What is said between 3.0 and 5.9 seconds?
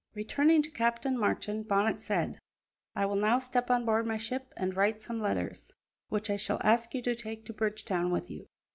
will now step on board my ship and write some letters,